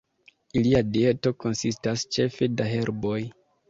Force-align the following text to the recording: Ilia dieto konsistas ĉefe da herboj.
Ilia 0.61 0.81
dieto 0.95 1.33
konsistas 1.45 2.09
ĉefe 2.19 2.53
da 2.59 2.71
herboj. 2.75 3.19